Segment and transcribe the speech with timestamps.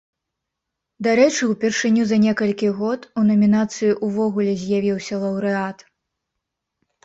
[1.07, 5.89] Дарэчы, упершыню за некалькі год у намінацыі ўвогуле з'явіўся лаўрэат.